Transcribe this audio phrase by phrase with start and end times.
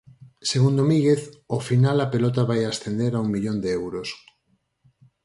[0.51, 1.21] Segundo Míguez
[1.53, 4.09] "ao final a pelota vai ascender a un millón de euros".